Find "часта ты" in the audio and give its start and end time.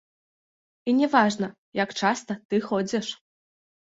2.03-2.61